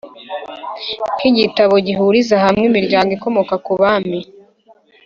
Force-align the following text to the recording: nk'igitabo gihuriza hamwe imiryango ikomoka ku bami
nk'igitabo 1.17 1.73
gihuriza 1.87 2.35
hamwe 2.43 2.63
imiryango 2.69 3.09
ikomoka 3.17 3.55
ku 3.65 3.71
bami 3.81 4.19